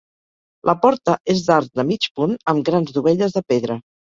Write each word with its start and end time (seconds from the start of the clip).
La 0.69 0.73
porta 0.85 1.15
és 1.33 1.43
d'arc 1.49 1.77
de 1.81 1.85
mig 1.91 2.09
punt 2.21 2.35
amb 2.55 2.65
grans 2.71 2.97
dovelles 2.97 3.39
de 3.39 3.45
pedra. 3.55 3.79